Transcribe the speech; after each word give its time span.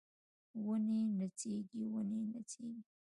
ونې 0.65 0.99
نڅیږي 1.17 1.81
ونې 1.93 2.19
نڅیږي 2.31 2.81